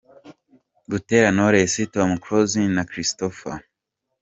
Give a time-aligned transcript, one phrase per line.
[0.89, 3.57] Butera Knowless, Tom Close na Christopher.